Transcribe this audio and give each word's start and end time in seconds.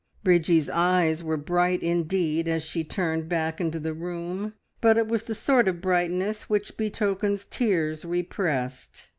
Bridgie's 0.23 0.67
eyes 0.67 1.23
were 1.23 1.37
bright 1.37 1.83
indeed 1.83 2.47
as 2.47 2.63
she 2.63 2.83
turned 2.83 3.29
back 3.29 3.61
into 3.61 3.77
the 3.79 3.93
room, 3.93 4.53
but 4.81 4.97
it 4.97 5.07
was 5.07 5.25
the 5.25 5.35
sort 5.35 5.67
of 5.67 5.79
brightness 5.79 6.49
which 6.49 6.75
betokens 6.75 7.45
tears 7.45 8.03
repressed. 8.03 9.09